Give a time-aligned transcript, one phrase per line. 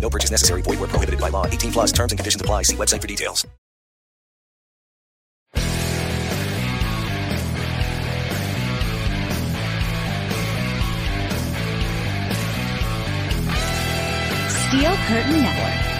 [0.00, 0.62] No purchase necessary.
[0.62, 1.46] Void where prohibited by law.
[1.46, 2.62] 18 plus terms and conditions apply.
[2.62, 3.46] See website for details.
[14.70, 15.90] Steel Curtain Network.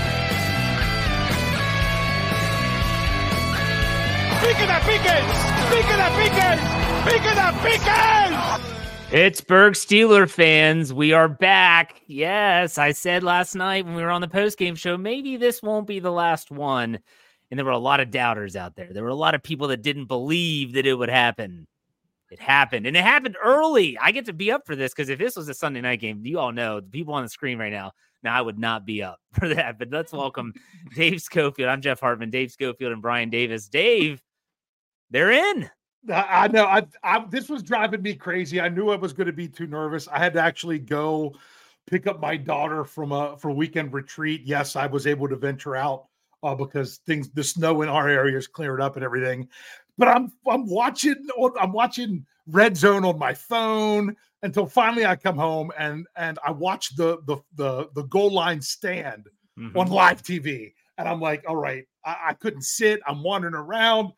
[4.41, 5.25] ¡Piquen a piques!
[5.71, 6.61] ¡Piquen a piques!
[7.05, 8.80] ¡Piquen a piques!
[9.11, 12.01] Pittsburgh Steeler fans, we are back.
[12.07, 15.89] Yes, I said last night when we were on the post-game show, maybe this won't
[15.89, 17.01] be the last one.
[17.51, 18.93] And there were a lot of doubters out there.
[18.93, 21.67] There were a lot of people that didn't believe that it would happen.
[22.31, 23.99] It happened, and it happened early.
[23.99, 26.25] I get to be up for this because if this was a Sunday night game,
[26.25, 27.91] you all know the people on the screen right now.
[28.23, 29.77] Now I would not be up for that.
[29.77, 30.55] But let's welcome
[30.95, 31.69] Dave Schofield.
[31.69, 33.69] I'm Jeff Hartman, Dave Schofield, and Bryan Davis.
[33.69, 34.23] Dave,
[35.11, 35.69] they're in.
[36.09, 36.65] I know.
[36.65, 38.61] I, I this was driving me crazy.
[38.61, 40.09] I knew I was going to be too nervous.
[40.09, 41.35] I had to actually go
[41.87, 44.43] pick up my daughter from a for a weekend retreat.
[44.45, 46.07] Yes, I was able to venture out
[46.43, 49.49] uh, because things the snow in our area is cleared up and everything.
[49.99, 51.17] But I'm I'm watching
[51.61, 56.51] I'm watching Red Zone on my phone until finally I come home and and I
[56.51, 59.29] watch the the the, the goal line stand
[59.59, 59.77] Mhm.
[59.77, 60.73] on live TV.
[60.97, 63.01] And I'm like, all right, I, I couldn't sit.
[63.07, 64.13] I'm wandering around.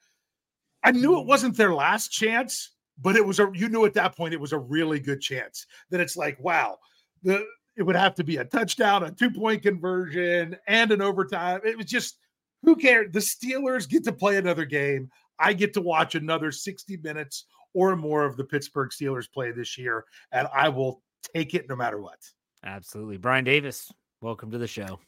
[0.82, 1.26] I knew it mm.
[1.26, 2.70] wasn't their last chance,
[3.00, 5.66] but it was a you knew at that point it was a really good chance
[5.90, 6.78] that it's like, wow,
[7.22, 7.44] the
[7.76, 11.60] it would have to be a touchdown, a two-point conversion, and an overtime.
[11.64, 12.18] It was just
[12.62, 13.12] who cared?
[13.12, 15.10] The Steelers get to play another game.
[15.38, 19.78] I get to watch another 60 minutes or more of the Pittsburgh Steelers play this
[19.78, 21.02] year, and I will
[21.34, 22.18] take it no matter what.
[22.64, 23.16] Absolutely.
[23.16, 25.00] Bryan Davis, welcome to the show.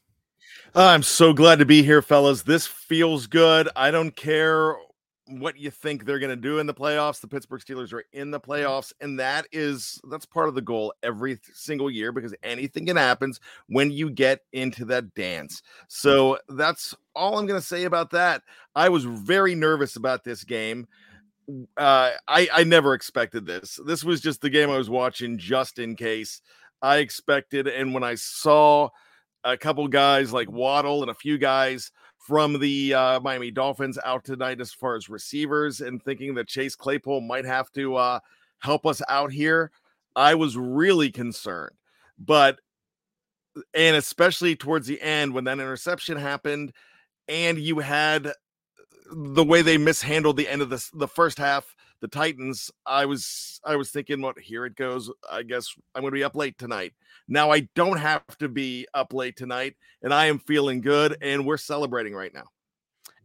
[0.75, 2.43] I'm so glad to be here, fellas.
[2.43, 3.69] This feels good.
[3.77, 4.75] I don't care
[5.27, 7.21] what you think they're going to do in the playoffs.
[7.21, 10.93] The Pittsburgh Steelers are in the playoffs, and that is that's part of the goal
[11.03, 13.33] every single year because anything can happen
[13.69, 15.63] when you get into that dance.
[15.89, 18.43] So that's all I'm going to say about that.
[18.75, 20.87] I was very nervous about this game.
[21.77, 23.79] Uh, I I never expected this.
[23.87, 26.41] This was just the game I was watching just in case.
[26.83, 28.91] I expected, and when I saw
[29.43, 31.93] a couple guys like Waddle and a few guys
[32.25, 36.75] from the uh, Miami Dolphins out tonight as far as receivers and thinking that Chase
[36.75, 38.19] Claypool might have to uh,
[38.61, 39.71] help us out here.
[40.17, 41.77] I was really concerned,
[42.19, 42.59] but
[43.75, 46.73] and especially towards the end when that interception happened,
[47.29, 48.33] and you had
[49.13, 52.71] the way they mishandled the end of the the first half, the Titans.
[52.85, 55.11] I was I was thinking, what here it goes.
[55.31, 56.93] I guess I'm going to be up late tonight.
[57.29, 61.47] Now I don't have to be up late tonight, and I am feeling good, and
[61.47, 62.45] we're celebrating right now.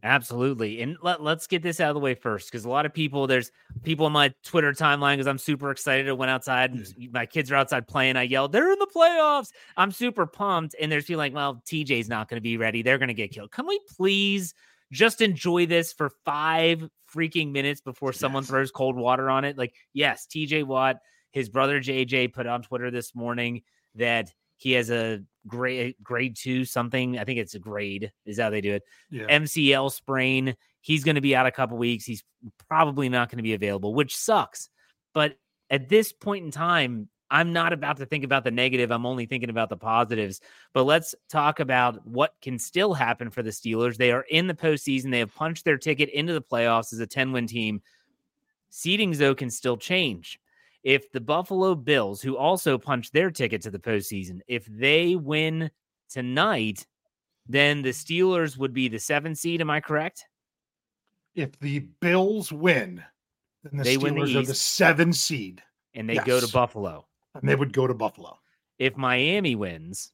[0.02, 0.80] Absolutely.
[0.80, 3.26] And let, let's get this out of the way first because a lot of people,
[3.26, 3.50] there's
[3.82, 6.08] people on my Twitter timeline because I'm super excited.
[6.08, 7.12] I went outside and mm.
[7.12, 8.16] my kids are outside playing.
[8.16, 9.48] I yelled, they're in the playoffs.
[9.76, 10.74] I'm super pumped.
[10.80, 12.80] And there's people like, well, TJ's not going to be ready.
[12.80, 13.50] They're going to get killed.
[13.50, 14.54] Can we please
[14.92, 18.50] just enjoy this for five freaking minutes before someone Yes.
[18.50, 19.56] throws cold water on it?
[19.58, 20.98] Like, yes, TJ Watt,
[21.32, 23.62] his brother JJ put on Twitter this morning
[23.94, 27.18] that he has a grade grade two something.
[27.18, 28.82] I think it's a grade is how they do it.
[29.10, 29.24] Yeah.
[29.26, 30.54] MCL sprain.
[30.82, 32.04] He's going to be out a couple weeks.
[32.04, 32.24] He's
[32.68, 34.68] probably not going to be available, which sucks.
[35.14, 35.36] But
[35.70, 38.90] at this point in time, I'm not about to think about the negative.
[38.90, 40.40] I'm only thinking about the positives.
[40.72, 43.96] But let's talk about what can still happen for the Steelers.
[43.96, 45.10] They are in the postseason.
[45.10, 47.82] They have punched their ticket into the playoffs as a 10 win team.
[48.72, 50.40] Seedings, though, can still change.
[50.82, 55.70] If the Buffalo Bills, who also punched their ticket to the postseason, if they win
[56.08, 56.86] tonight,
[57.46, 59.60] then the Steelers would be the seven seed.
[59.60, 60.24] Am I correct?
[61.34, 63.04] If the Bills win,
[63.62, 65.62] then the They win the Steelers are the seven seed,
[65.94, 67.06] And they go to Buffalo.
[67.34, 68.38] And they would go to Buffalo.
[68.78, 70.12] If Miami wins,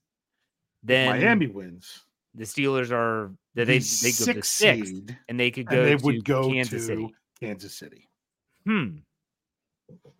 [0.82, 2.04] then Miami wins.
[2.34, 5.66] the Steelers are they The they, they go to sixth sixth, seed, and they could
[5.66, 7.14] go they to would go Kansas to City.
[7.40, 8.08] Kansas City.
[8.64, 8.96] Hmm.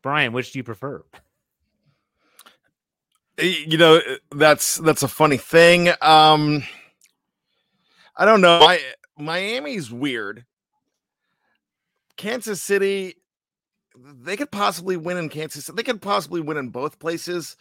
[0.03, 1.03] Bryan, which do you prefer?
[3.39, 6.63] Eh, you know eh, that's that's a funny thing um
[8.17, 8.81] i don't know I,
[9.19, 10.47] miami's weird
[12.17, 13.17] kansas city
[13.97, 17.57] they could possibly win in kansas they could possibly win in both places.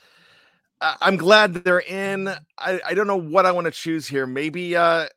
[0.82, 2.28] I'm glad they're in.
[2.58, 4.28] I i don't know what i want to choose here.
[4.28, 5.08] Maybe uh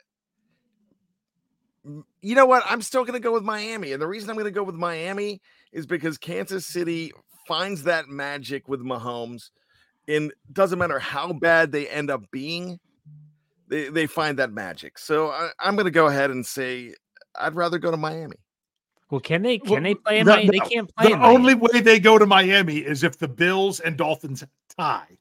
[2.21, 2.63] you know what?
[2.67, 5.41] I'm still gonna go with miami and the reason i'm gonna go with miami
[5.73, 7.13] is because kansas city
[7.47, 9.51] finds that magic with mahomes
[10.09, 12.81] and doesn't matter how bad they end up being,
[13.69, 14.99] they, they find that magic.
[14.99, 16.95] So I, I'm going to go ahead and say
[17.39, 18.37] I'd rather go to Miami.
[19.11, 20.51] Well, can they can Well, they play in the- Miami?
[20.51, 21.37] They can't play The in Miami.
[21.37, 24.45] only way they go to Miami is if the Bills and Dolphins
[24.77, 25.19] tie.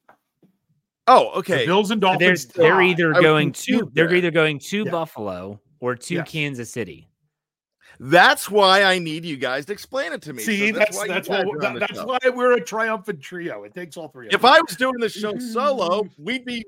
[1.06, 1.66] Oh, The okay.
[1.66, 4.90] Bills and they're, Dolphins they're either going to concede they're either going to Yeah.
[4.90, 6.30] Buffalo or to Yes.
[6.30, 7.08] Kansas City.
[8.00, 10.42] That's why I need you guys to explain it to me.
[10.42, 13.64] So See, that's why you that's guys what are that's why we're a triumphant trio.
[13.64, 14.28] It takes all three.
[14.28, 14.56] Of If us.
[14.56, 16.64] I was doing the show solo, we'd be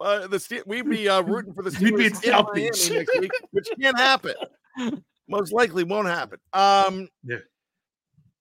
[0.00, 2.90] uh, the we'd be uh, rooting for the We'd be in Steelers in Miami next
[3.20, 4.34] week, which can't happen.
[5.32, 6.38] Most likely won't happen.
[6.52, 7.38] Um, Yeah.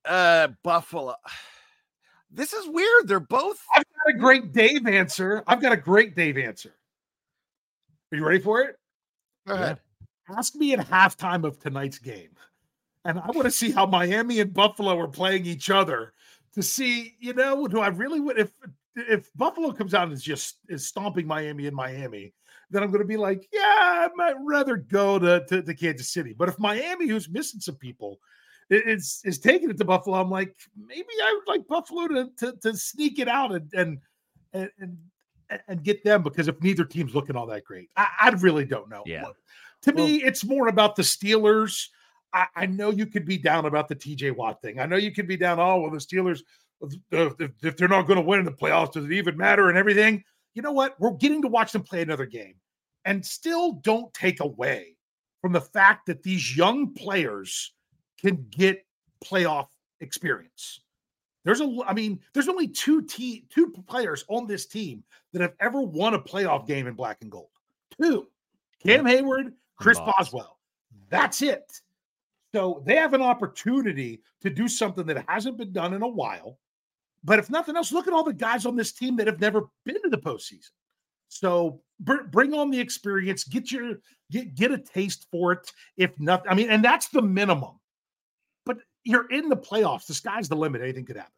[0.05, 1.15] uh, Buffalo.
[2.33, 3.09] This is weird.
[3.09, 3.59] They're both.
[3.75, 5.43] I've got a great Dave answer.
[5.47, 6.73] I've got a great Dave answer.
[8.11, 8.77] Are you ready for it?
[9.45, 9.79] Go ahead.
[10.37, 12.29] Ask me at halftime of tonight's game.
[13.03, 16.13] And I want to see how Miami and Buffalo are playing each other
[16.53, 18.51] to see, you know, do I really would if
[18.95, 22.33] if Buffalo comes out and is just is stomping Miami in Miami,
[22.71, 26.11] then I'm going to be like, yeah, I might rather go to, to, to Kansas
[26.11, 26.33] City.
[26.33, 28.19] But if Miami, who's missing some people,
[28.69, 32.53] is is taking it to Buffalo, I'm like, maybe I would like Buffalo to to,
[32.61, 33.99] to sneak it out and and
[34.53, 34.93] and
[35.67, 38.89] and get them because if neither team's looking all that great, I, I really don't
[38.89, 39.03] know.
[39.05, 39.23] Yeah.
[39.83, 41.87] To me, it's more about the Steelers.
[42.33, 44.79] I, I know you could be down about the TJ Watt thing.
[44.79, 46.39] I know you could be down, oh, well, the Steelers,
[47.11, 49.67] if, if- if they're not going to win in the playoffs, does it even matter
[49.67, 50.23] and everything?
[50.53, 50.99] You know what?
[50.99, 52.55] We're getting to watch them play another game
[53.05, 54.95] and still don't take away
[55.41, 57.73] from the fact that these young players
[58.19, 58.85] can get
[59.23, 59.67] playoff
[60.01, 60.81] experience.
[61.43, 65.03] There's a, I mean, there's only two te- two players on this team
[65.33, 67.49] that have ever won a playoff game in black and gold.
[67.99, 68.27] Two,
[68.85, 69.97] Cam Heyward, Chris.
[69.97, 70.59] Boswell.
[71.09, 71.81] That's it.
[72.53, 76.59] So they have an opportunity to do something that hasn't been done in a while.
[77.23, 79.69] But if nothing else, look at all the guys on this team that have never
[79.85, 80.69] been to the postseason.
[81.29, 83.99] So br- bring on the experience, get your
[84.31, 85.71] get get a taste for it.
[85.97, 87.79] If nothing, I mean, and that's the minimum.
[88.65, 90.07] But you're in the playoffs.
[90.07, 90.81] The sky's the limit.
[90.81, 91.31] Anything could happen.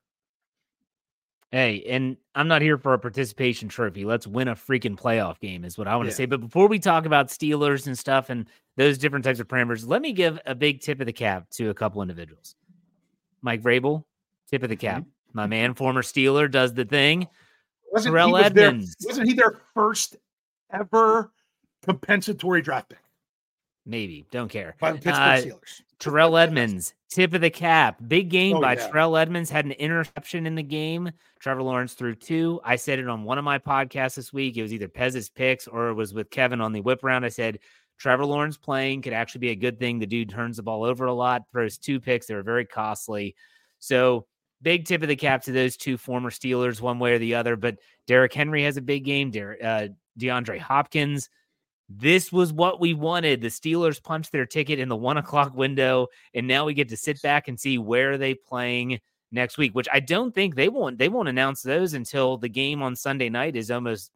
[1.51, 4.05] Hey, and I'm not here for a participation trophy.
[4.05, 6.17] Let's win a freaking playoff game, is what I want to Yeah.
[6.17, 6.25] say.
[6.25, 10.01] But before we talk about Steelers and stuff and those different types of parameters, let
[10.01, 12.55] me give a big tip of the cap to a couple individuals.
[13.43, 14.03] Mike Vrabel,
[14.49, 14.81] tip of the mm-hmm.
[14.81, 15.03] cap.
[15.33, 17.27] My man, former Steeler, does the thing.
[17.91, 18.95] Wasn't Terrell he was their- Edmunds.
[19.05, 20.17] wasn't he their first
[20.71, 21.31] ever
[21.83, 22.99] compensatory draft pick
[23.85, 24.75] Maybe, don't care.
[24.79, 25.81] by the Pittsburgh Uh, Steelers?
[25.99, 27.97] Terrell Edmunds, tip of the cap.
[28.07, 28.87] Big game Oh, by yeah.
[28.87, 29.49] Terrell Edmunds.
[29.49, 31.11] Had an interception in the game.
[31.39, 32.59] Trevor Lawrence threw two.
[32.63, 34.55] I said it on one of my podcasts this week.
[34.57, 37.25] It was either Pez's picks or it was with Kevin on the whip round.
[37.25, 37.59] I said
[37.97, 39.99] Trevor Lawrence playing could actually be a good thing.
[39.99, 42.25] The dude turns the ball over a lot, throws two picks.
[42.27, 43.35] They were very costly.
[43.79, 44.25] So
[44.63, 47.55] big tip of the cap to those two former Steelers, one way or the other.
[47.55, 47.77] But
[48.07, 49.29] Derrick Henry has a big game.
[49.29, 49.87] Der- uh,
[50.19, 51.29] DeAndre Hopkins,
[51.89, 53.41] This was what we wanted.
[53.41, 56.97] The Steelers punched their ticket in the one o'clock window, and now we get to
[56.97, 58.99] sit back and see where are they playing
[59.31, 59.75] next week.
[59.75, 60.97] Which I don't think they won't.
[60.97, 64.11] They won't announce those until the game on Sunday night is almost.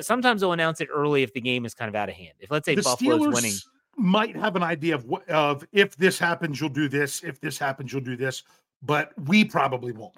[0.00, 2.34] Sometimes they'll announce it early if the game is kind of out of hand.
[2.40, 3.54] If let's say the Buffalo's Steelers winning,
[3.96, 7.22] might have an idea of what of if this happens, you'll do this.
[7.22, 8.42] If this happens, you'll do this.
[8.82, 10.16] But we probably won't.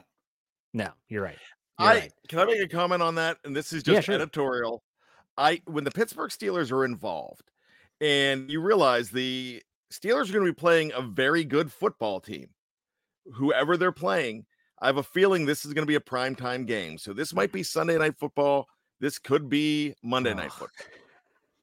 [0.73, 1.37] no, you're right.
[1.79, 2.13] You're I right.
[2.29, 3.39] can I make a comment on that?
[3.45, 4.15] And this is Yeah, just sure.
[4.15, 4.83] editorial.
[5.37, 7.51] I when the Pittsburgh Steelers are involved,
[8.01, 12.49] and you realize the Steelers are going to be playing a very good football team,
[13.35, 14.47] whoever they're playing.
[14.81, 16.99] I have a feeling this is going to be a primetime game.
[16.99, 18.67] So this might be Sunday night football.
[19.01, 20.67] This could be Monday night Oh.
[20.67, 20.87] football.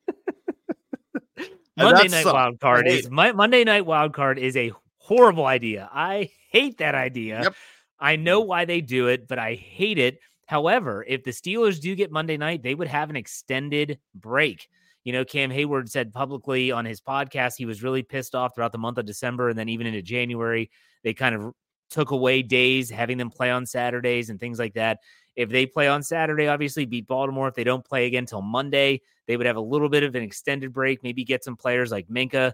[1.77, 2.33] Monday night sucks.
[2.33, 5.89] wild card I is my Monday night wild card is a horrible idea.
[5.91, 7.41] I hate that idea.
[7.43, 7.55] Yep.
[7.99, 8.47] I know mm.
[8.47, 10.19] why they do it, but I hate it.
[10.45, 14.67] However, if the Steelers do get Monday night, they would have an extended break.
[15.03, 18.71] You know, Cam Heyward said publicly on his podcast he was really pissed off throughout
[18.71, 20.69] the month of December and then even into January.
[21.03, 21.53] They kind of
[21.89, 24.99] took away days, having them play on Saturdays and things like that.
[25.35, 27.47] If they play on Saturday, obviously beat Baltimore.
[27.47, 30.23] If they don't play again till Monday, they would have a little bit of an
[30.23, 32.51] extended break, maybe get some players like Minkah,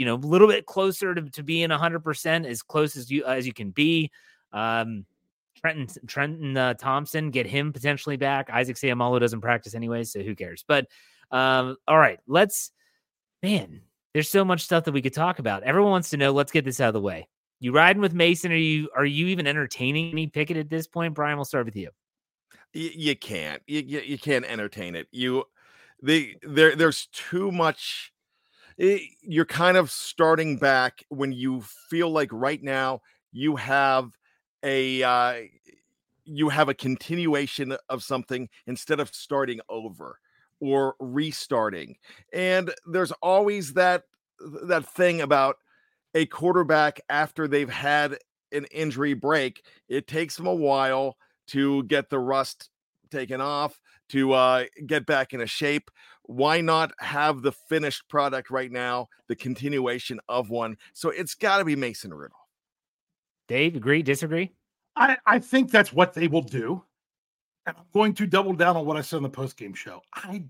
[0.00, 3.46] you know, a little bit closer to, to being 100%, as close as you as
[3.46, 4.10] you can be.
[4.50, 5.04] Um,
[5.60, 8.48] Trenton Trenton uh, Thompson, get him potentially back.
[8.48, 10.64] Isaac Seumalo doesn't practice anyway, so who cares?
[10.66, 10.86] But
[11.30, 12.72] um, all right, let's
[13.42, 13.82] man,
[14.14, 15.64] there's so much stuff that we could talk about.
[15.64, 16.32] Everyone wants to know.
[16.32, 17.28] Let's get this out of the way.
[17.58, 18.52] You riding with Mason?
[18.52, 21.12] Are you are you even entertaining me Pickett at this point?
[21.12, 21.90] Bryan, we'll start with you.
[22.72, 25.44] you, can't you, you can't entertain it you
[26.02, 28.14] the there there's too much
[28.80, 33.00] eh, you're kind of starting back when you feel like right now
[33.32, 34.10] you have
[34.64, 35.34] a uh,
[36.24, 40.18] you have a continuation of something instead of starting over
[40.60, 41.96] or restarting.
[42.32, 44.04] And there's always that
[44.64, 45.56] that thing about
[46.14, 48.18] a quarterback after they've had
[48.52, 52.70] an injury break it takes them a while to get the rust
[53.10, 55.90] taken off to uh, get back into shape.
[56.22, 60.76] Why not have the finished product right now, the continuation of one?
[60.92, 62.40] So it's got to be Mason Rudolph.
[63.48, 64.02] Dave, agree?
[64.02, 64.52] Disagree?
[64.96, 66.84] I, I think that's what they will do.
[67.66, 70.02] And I'm going to double down on what I said on the post game show.
[70.14, 70.44] I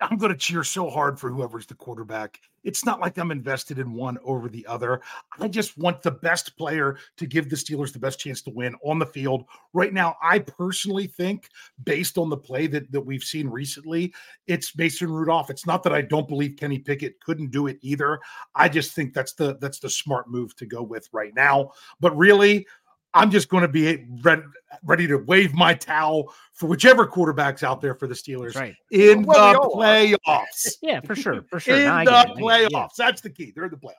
[0.00, 2.40] I'm going to cheer so hard for whoever's the quarterback.
[2.64, 5.00] It's not like I'm invested in one over the other.
[5.38, 8.74] I just want the best player to give the Steelers the best chance to win
[8.84, 9.44] on the field.
[9.72, 11.48] Right now, I personally think,
[11.84, 14.12] based on the play that, that we've seen recently,
[14.46, 15.50] it's Mason Rudolph.
[15.50, 18.18] It's not that I don't believe Kenny Pickett couldn't do it either.
[18.54, 21.70] I just think that's the that's the smart move to go with right now.
[22.00, 22.66] But really,
[23.14, 24.42] I'm just going to be ready,
[24.82, 28.74] ready to wave my towel for whichever quarterback's out there for the Steelers right.
[28.90, 29.86] in Well, the all are.
[30.04, 30.74] playoffs.
[30.82, 31.76] Yeah, for sure, for sure.
[31.76, 32.70] in No, the it, playoffs.
[32.72, 32.86] yeah.
[32.98, 33.52] That's the key.
[33.54, 33.92] They're in the playoffs.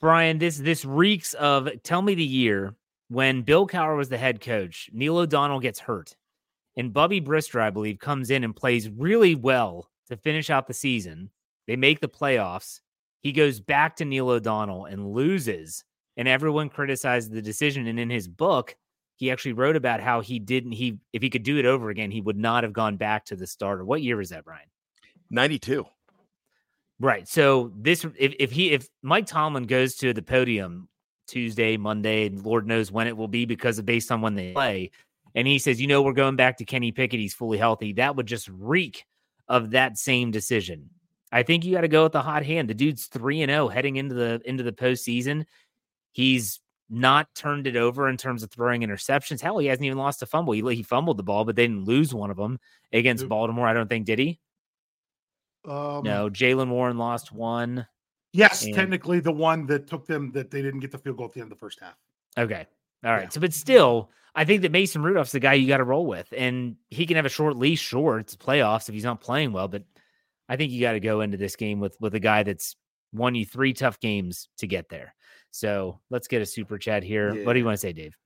[0.00, 2.74] Bryan, this this reeks of tell me the year
[3.08, 4.88] when Bill Cowher was the head coach.
[4.94, 6.16] Neil O'Donnell gets hurt,
[6.76, 10.72] and Bubby Brister, I believe, comes in and plays really well to finish out the
[10.74, 11.28] season.
[11.66, 12.80] They make the playoffs.
[13.20, 15.84] He goes back to Neil O'Donnell and loses,
[16.20, 17.86] and everyone criticized the decision.
[17.86, 18.76] And in his book,
[19.16, 20.72] he actually wrote about how he didn't.
[20.72, 23.36] He if he could do it over again, he would not have gone back to
[23.36, 23.86] the starter.
[23.86, 24.66] What year was that, Bryan?
[25.30, 25.86] 92.
[27.00, 27.26] Right.
[27.26, 30.90] So this if, if he if Mike Tomlin goes to the podium
[31.26, 34.52] Tuesday, Monday, and Lord knows when it will be because of based on when they
[34.52, 34.90] play,
[35.34, 38.14] and he says, you know, we're going back to Kenny Pickett, he's fully healthy, that
[38.14, 39.06] would just reek
[39.48, 40.90] of that same decision.
[41.32, 42.68] I think you got to go with the hot hand.
[42.68, 45.46] The dude's three and zero heading into the into the postseason.
[46.12, 49.40] He's not turned it over in terms of throwing interceptions.
[49.40, 50.52] Hell, he hasn't even lost a fumble.
[50.52, 52.58] He, he fumbled the ball, but they didn't lose one of them
[52.92, 53.28] against.
[53.28, 53.66] Baltimore.
[53.68, 54.40] I don't think did he?
[55.64, 57.86] Um, No, Jalen Warren lost one.
[58.32, 61.26] Yes, And- technically the one that took them that they didn't get the field goal
[61.26, 61.96] at the end of the first half.
[62.38, 62.66] Okay.
[63.04, 63.22] All right.
[63.24, 63.28] Yeah.
[63.28, 66.32] So, but still, I think that Mason Rudolph's the guy you got to roll with,
[66.36, 67.80] and he can have a short leash.
[67.80, 69.82] Sure, it's playoffs if he's not playing well, but
[70.48, 72.76] I think you got to go into this game with with a guy that's
[73.12, 75.14] won you three tough games to get there.
[75.50, 77.44] So let's get a super chat here.
[77.44, 78.16] What do you want to say, Dave?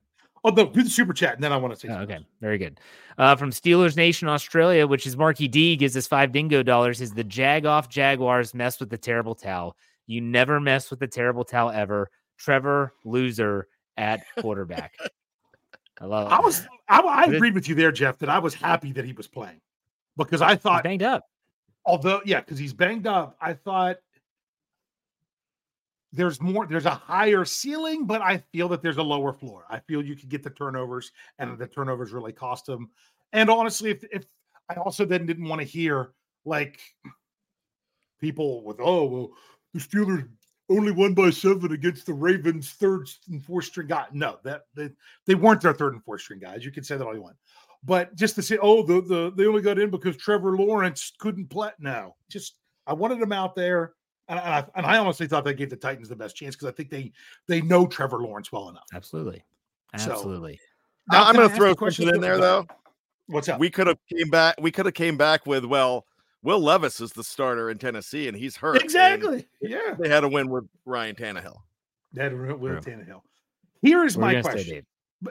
[0.47, 1.89] Oh, no, do the super chat, and then I want to say.
[1.89, 2.79] Oh, okay, very good.
[3.17, 7.01] Uh, from Steelers Nation Australia, which is Marky D, gives us five dingo dollars.
[7.01, 9.75] Is the Jag off Jaguars mess with the terrible towel?
[10.07, 12.11] You never mess with the terrible towel ever.
[12.37, 14.95] Trevor loser at quarterback.
[16.01, 16.31] I love.
[16.31, 19.07] I was I, I it- agreed with you there, Jeff, that I was happy that
[19.07, 19.63] he was playing
[20.19, 21.25] because I thought, banged up.
[21.87, 23.97] although yeah, because he's banged up, I thought
[26.15, 29.65] there's more, there's a higher ceiling, but I feel that there's a lower floor.
[29.69, 31.61] I feel you could get the turnovers, and mm-hmm.
[31.61, 32.91] the turnovers really cost them
[33.33, 34.25] And honestly, if if
[34.71, 36.13] I also then didn't want to hear
[36.45, 36.81] like
[38.21, 39.33] people with oh well
[39.75, 40.29] the Steelers
[40.71, 44.07] only won by seven against the Ravens third and fourth string guy.
[44.13, 44.91] No, that they,
[45.27, 46.65] they weren't their third and fourth string guys.
[46.65, 47.37] You can say that all you want.
[47.83, 51.51] But just to say, oh, the, the they only got in because Trevor Lawrence couldn't
[51.51, 51.71] play.
[51.79, 52.55] now just
[52.87, 53.93] I wanted them out there.
[54.29, 56.73] And I, and I honestly thought that gave the Titans the best chance because I
[56.73, 57.13] think they
[57.47, 58.87] they know Trevor Lawrence well enough.
[58.95, 59.45] Absolutely,
[59.93, 60.59] absolutely.
[61.13, 62.67] So, I'm going to throw a question in there though.
[63.27, 63.61] What's up?
[63.61, 64.57] We could have came back.
[64.61, 66.07] We could have came back with well,
[66.43, 68.83] Will Levis is the starter in Tennessee, and he's hurt.
[68.83, 69.47] Exactly.
[69.63, 69.95] Yeah.
[69.99, 71.57] They had a win with Ryan Tannehill.
[72.13, 73.23] They had to win with Tannehill.
[73.83, 74.85] Here is my question.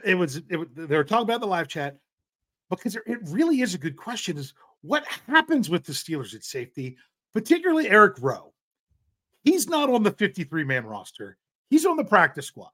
[0.03, 1.97] It was, it was they were talking about the live chat
[2.69, 4.37] because it really is a good question.
[4.37, 6.97] Is what happens with the Steelers at safety,
[7.31, 8.52] particularly Eric Rowe?
[9.43, 11.37] He's not on the 53 man roster.
[11.69, 12.69] He's on the practice squad.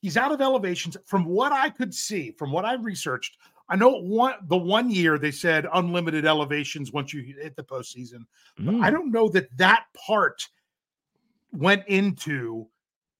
[0.00, 0.96] He's out of elevations.
[1.04, 3.38] From what I could see, from what I researched,
[3.68, 8.26] I know one the one year they said unlimited elevations once you hit the postseason.
[8.60, 8.82] Mm.
[8.82, 10.46] I don't know that that part
[11.52, 12.66] went into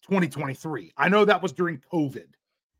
[0.03, 0.93] 2023.
[0.97, 2.27] I know that was during COVID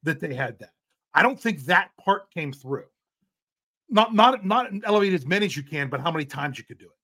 [0.03, 0.73] that they had that.
[1.15, 2.87] I don't think that part came through.
[3.89, 6.79] Not not not elevate as many as you can, but how many times you could
[6.79, 7.02] do it.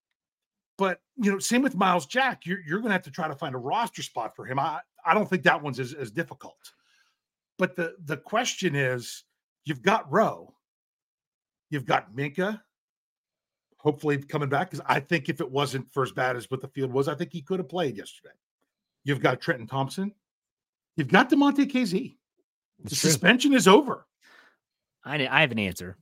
[0.79, 2.47] But you know, same with Myles Jack.
[2.47, 4.59] You're you're going to have to try to find a roster spot for him.
[4.59, 6.73] I I don't think that one's as, as difficult.
[7.59, 9.25] But the the question is,
[9.65, 10.55] you've got Rowe,
[11.71, 12.61] you've got Minkah,
[13.79, 16.69] hopefully coming back because I think if it wasn't for as bad as what the
[16.69, 18.35] field was, I think he could have played yesterday.
[19.05, 20.15] You've got Trenton Thompson,
[20.97, 22.17] you've got Damontae Kazee.
[22.85, 22.97] The true.
[22.97, 24.07] suspension is over.
[25.05, 25.97] I I have an answer.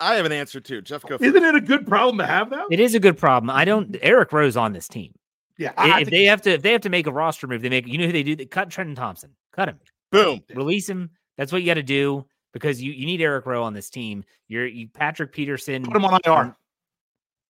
[0.00, 0.82] I have an answer too.
[0.82, 1.16] Jeff, go.
[1.20, 2.66] Isn't it a good problem to have though?
[2.70, 3.50] It is a good problem.
[3.50, 3.96] I don't.
[4.02, 5.14] Eric Rowe's on this team.
[5.58, 7.62] Yeah, I, if I they have to, if they have to make a roster move,
[7.62, 7.86] they make.
[7.86, 8.36] You know who they do?
[8.36, 9.30] They cut Trenton Thompson.
[9.52, 9.78] Cut him.
[10.12, 10.40] Boom.
[10.54, 11.10] Release him.
[11.38, 14.24] That's what you got to do because you, you need Eric Rowe on this team.
[14.48, 15.82] You're you Patrick Peterson.
[15.84, 16.56] Put him on IR.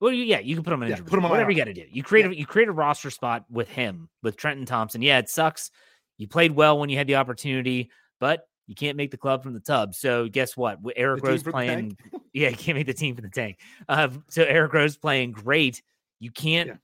[0.00, 1.56] Well, yeah, you can put him on yeah, put him on whatever IR.
[1.56, 1.84] you got to do.
[1.90, 2.32] You create yeah.
[2.32, 5.02] a, you create a roster spot with him with Trenton Thompson.
[5.02, 5.70] Yeah, it sucks.
[6.18, 9.54] You played well when you had the opportunity, but you can't make the club from
[9.54, 9.94] the tub.
[9.94, 10.78] So guess what?
[10.96, 11.96] Eric Rowe's playing.
[12.32, 13.58] yeah, you can't make the team for the tank.
[13.88, 15.82] Uh, so Eric Rowe's playing great.
[16.18, 16.76] You can't yeah.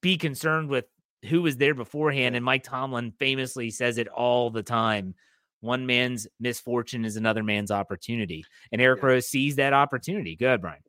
[0.00, 0.86] be concerned with
[1.26, 2.36] who was there beforehand.
[2.36, 5.14] And Mike Tomlin famously says it all the time.
[5.60, 8.44] One man's misfortune is another man's opportunity.
[8.72, 9.08] And Eric yeah.
[9.08, 10.36] Rowe sees that opportunity.
[10.36, 10.80] Good, Bryan.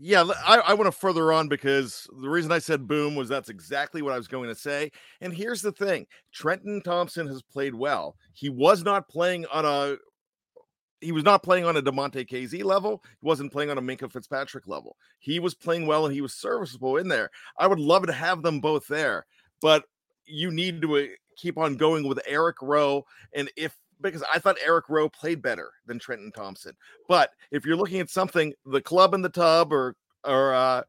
[0.00, 3.48] Yeah, I, I want to further on because the reason I said boom was that's
[3.48, 4.92] exactly what I was going to say.
[5.20, 8.14] And here's the thing Trenton Thompson has played well.
[8.32, 9.96] He was not playing on a
[11.00, 13.02] he was not playing on a Damontae Kazee level.
[13.20, 14.96] He wasn't playing on a Minkah Fitzpatrick level.
[15.18, 17.30] He was playing well and he was serviceable in there.
[17.58, 19.26] I would love to have them both there,
[19.60, 19.84] but
[20.26, 21.04] you need to uh,
[21.36, 23.04] keep on going with Eric Rowe.
[23.34, 26.76] And if because I thought Eric Rowe played better than Trenton Thompson.
[27.08, 30.82] But if you're looking at something, the club in the tub or or uh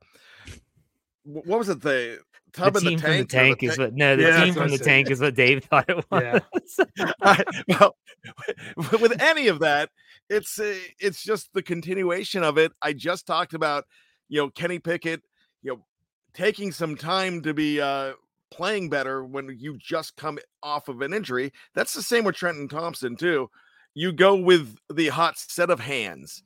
[1.24, 1.82] what was it?
[1.82, 2.20] The
[2.54, 3.02] tub the in the tank.
[3.02, 5.64] From the tank is what no, the yeah, team from the tank is what Dave
[5.70, 6.80] thought it was.
[6.98, 7.12] Yeah.
[7.22, 7.96] I, well,
[9.00, 9.90] with any of that,
[10.30, 12.72] it's uh, it's just the continuation of it.
[12.82, 13.86] I just talked about,
[14.28, 15.22] you know, Kenny Pickett,
[15.62, 15.86] you know,
[16.34, 18.14] taking some time to be uh
[18.52, 21.52] playing better when you just come off of an injury.
[21.74, 23.50] That's the same with Trenton Thompson, too.
[23.94, 26.44] You go with the hot set of hands,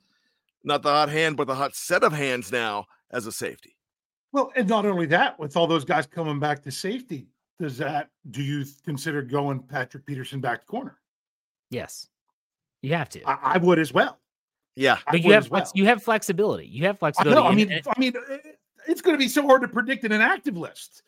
[0.62, 3.76] not the hot hand, but the hot set of hands now as a safety.
[4.32, 7.28] Well, and not only that, with all those guys coming back to safety,
[7.60, 10.98] does that do you consider going Patrick Peterson back to corner?
[11.70, 12.08] Yes,
[12.82, 13.22] you have to.
[13.24, 14.18] I, I would as well.
[14.74, 15.70] Yeah, but you have well.
[15.74, 16.66] you have flexibility.
[16.66, 17.38] You have flexibility.
[17.38, 18.14] I, know, I mean, I mean,
[18.88, 21.04] it's going to be so hard to predict in an active list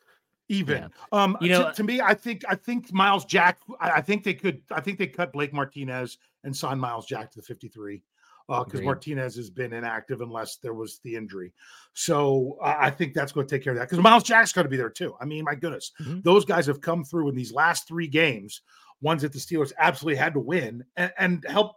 [0.48, 0.82] even.
[0.82, 0.88] Yeah.
[1.12, 3.60] Um, you know, to, to, me, I think I think Myles Jack.
[3.80, 4.62] I, I, think they could.
[4.70, 8.02] I think they cut Blake Martinez and sign Myles Jack to the fifty-three
[8.48, 11.52] because uh, Martinez has been inactive unless there was the injury.
[11.94, 14.64] So uh, I think that's going to take care of that because Myles Jack's going
[14.64, 15.14] to be there too.
[15.20, 16.20] I mean, my goodness, mm-hmm.
[16.22, 18.62] those guys have come through in these last three games,
[19.00, 21.76] ones that the Steelers absolutely had to win and, and help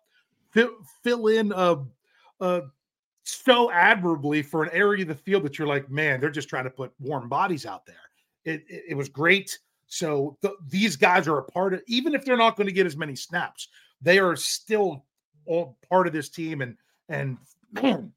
[0.51, 0.71] fill,
[1.03, 1.77] fill in a,
[2.41, 2.61] a
[3.23, 6.63] so admirably for an area of the field that you're like, man, they're just trying
[6.65, 7.95] to put warm bodies out there.
[8.45, 9.59] It, it, it was great.
[9.87, 12.85] So th- these guys are a part of, even if they're not going to get
[12.85, 13.67] as many snaps,
[14.01, 15.05] they are still
[15.45, 16.61] all part of this team.
[16.61, 16.77] And
[17.09, 17.37] and
[17.73, 18.13] man,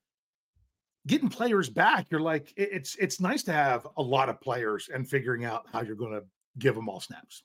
[1.07, 4.89] getting players back, you're like, it, it's it's nice to have a lot of players
[4.93, 6.25] and figuring out how you're going to
[6.59, 7.43] give them all snaps.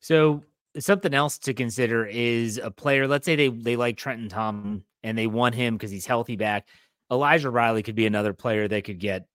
[0.00, 0.42] So
[0.78, 3.06] something else to consider is a player.
[3.06, 6.66] Let's say they they like Trenton Tom and they want him because he's healthy back.
[7.10, 9.26] Elijah Riley could be another player they could get.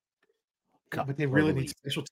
[0.92, 2.06] but they really need special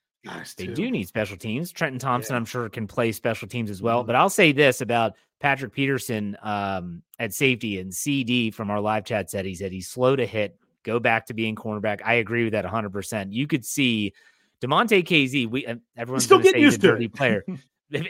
[0.57, 1.71] they do need special teams.
[1.71, 2.37] Trenton Thompson, yeah.
[2.37, 3.99] I'm sure, can play special teams as well.
[3.99, 4.07] Mm-hmm.
[4.07, 9.05] But I'll say this about Patrick Peterson um, at safety and CD from our live
[9.05, 12.01] chat said he said he's slow to hit, go back to being cornerback.
[12.05, 13.33] I agree with that 100%.
[13.33, 14.13] You could see
[14.61, 17.13] Damontae Kazee, we uh, everyone's still getting he's used to dirty it.
[17.13, 17.43] player.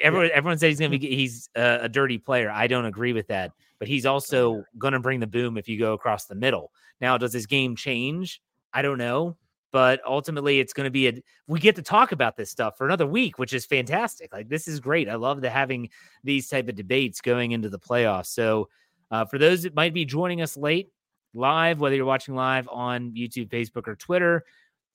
[0.02, 2.50] Everyone, everyone says he's gonna be he's uh, a dirty player.
[2.50, 5.92] I don't agree with that, but he's also gonna bring the boom if you go
[5.92, 6.72] across the middle.
[7.02, 8.42] Now, does his game change?
[8.72, 9.36] I don't know,
[9.74, 11.14] but ultimately, it's going to be a.
[11.48, 14.32] We get to talk about this stuff for another week, which is fantastic.
[14.32, 15.10] Like this is great.
[15.10, 15.90] I love the having
[16.24, 18.28] these type of debates going into the playoffs.
[18.28, 18.70] So,
[19.12, 20.90] uh, for those that might be joining us late
[21.34, 24.46] live, whether you're watching live on YouTube, Facebook, or Twitter,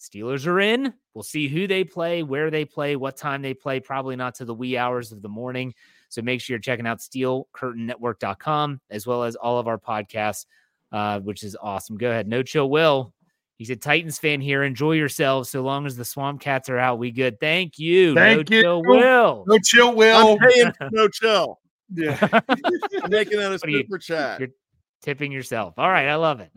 [0.00, 0.94] Steelers are in.
[1.12, 3.80] We'll see who they play, where they play, what time they play.
[3.80, 5.74] Probably not to the wee hours of the morning.
[6.08, 10.46] So make sure you're checking out steelcurtainnetwork.com as well as all of our podcasts,
[10.92, 11.98] uh, which is awesome.
[11.98, 12.28] Go ahead.
[12.28, 13.12] No chill will.
[13.58, 14.62] He's a Titans fan here.
[14.62, 15.50] Enjoy yourselves.
[15.50, 17.40] So long as the Swamp Cats are out, we good.
[17.40, 18.14] Thank you.
[18.14, 18.62] Thank no you.
[18.62, 19.44] Chill will.
[19.48, 20.38] No chill, Will.
[20.40, 21.58] I'm paying no chill.
[21.92, 22.16] Yeah.
[23.02, 24.38] I'm making that a What are you- super chat.
[24.40, 24.48] You're
[25.02, 25.74] tipping yourself.
[25.76, 26.06] All right.
[26.08, 26.52] I love it.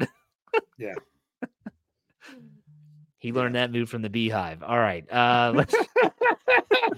[0.78, 0.94] Yeah.
[3.18, 4.64] He learned that move from the beehive.
[4.64, 5.06] All right.
[5.12, 5.76] Uh, let's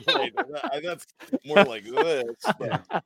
[0.07, 1.05] Wait, that- that's
[1.45, 2.23] more like this.
[2.59, 3.03] but-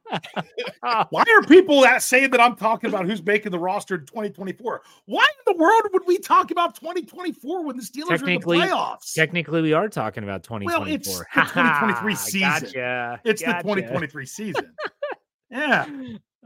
[1.10, 4.82] Why are people that saying that I'm talking about who's making the roster in 2024?
[5.06, 8.70] Why in the world would we talk about 2024 when the Steelers Technically- are in
[8.70, 9.14] the playoffs?
[9.14, 10.94] Technically, we are talking about well, 2024.
[10.96, 12.40] it's the 2023 season.
[12.42, 13.22] Gotcha.
[13.26, 13.58] It's gotcha.
[13.58, 14.74] the 2023 season.
[15.50, 15.86] yeah.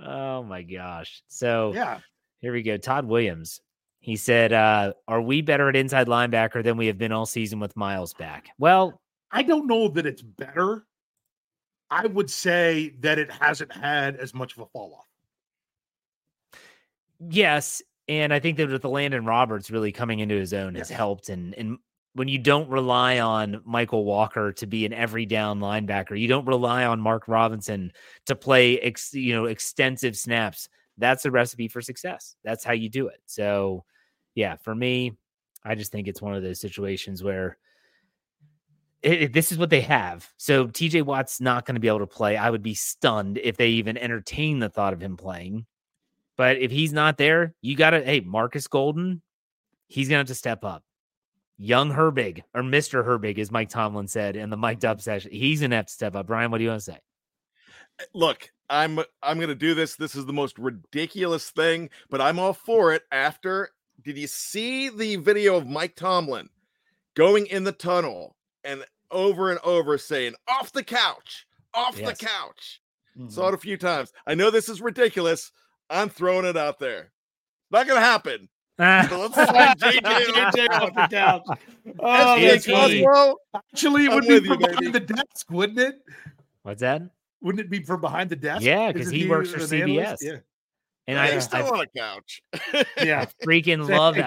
[0.04, 1.22] Oh my gosh.
[1.28, 2.00] So Yeah.
[2.40, 2.78] here we go.
[2.78, 3.60] Todd Williams.
[4.00, 7.60] He said, uh, Are we better at inside linebacker than we have been all season
[7.60, 8.48] with Myles back?
[8.58, 9.00] Well,
[9.32, 10.86] I don't know that it's better.
[11.90, 15.08] I would say that it hasn't had as much of a fall off.
[17.30, 17.82] yes.
[18.08, 21.30] And I think that with the Landon Roberts really coming into his own has helped.
[21.30, 21.78] And and
[22.14, 26.46] when you don't rely on Mykal Walker to be an every down linebacker, you don't
[26.46, 27.94] rely on Mark Robinson
[28.26, 30.68] to play ex, you know extensive snaps.
[30.98, 32.36] That's a recipe for success.
[32.44, 33.22] That's how you do it.
[33.28, 33.86] So,
[34.36, 35.14] yeah, for me,
[35.64, 37.58] I just think it's one of those situations where
[39.02, 40.30] it, it- this is what they have.
[40.38, 42.38] So TJ Watt's not going to be able to play.
[42.38, 45.66] I would be stunned if they even entertain the thought of him playing.
[46.38, 49.22] But if he's not there, you got to, hey, Markus Golden,
[49.88, 50.84] he's going to have to step up.
[51.58, 53.06] Young Herbig or Mr.
[53.06, 55.94] Herbig, as Mike Tomlin said in the mic'd up session, he's going to have to
[55.94, 56.26] step up.
[56.26, 56.98] Bryan, what do you want to say?
[58.00, 59.96] Eh, look, I'm I'm gonna do this.
[59.98, 63.04] This is the most ridiculous thing, but I'm all for it.
[63.12, 63.70] After,
[64.02, 66.50] did you see the video of Mike Tomlin
[67.14, 72.18] going in the tunnel and over and over saying, off the couch, off Yes.
[72.20, 72.82] the couch?
[73.18, 73.30] Mm-hmm.
[73.30, 74.12] Saw it a few times.
[74.26, 75.52] I know this is ridiculous.
[75.90, 77.12] I'm throwing it out there.
[77.72, 78.48] Not gonna happen.
[78.78, 81.44] But let's sign JJ off JJ off the couch.
[82.00, 83.04] Oh, SJ that's funny.
[83.04, 85.96] Cosmo, Actually, it I'm would be with you, from behind the desk, wouldn't it?
[86.62, 87.02] What's that?
[87.42, 88.62] Wouldn't it be from behind the desk?
[88.64, 89.82] Yeah, because he, he works for CBS.
[89.98, 90.24] analyst?
[90.24, 90.36] Yeah.
[91.08, 92.42] And I I, used to I on a couch.
[92.98, 93.22] Yeah.
[93.22, 94.24] I freaking love thing.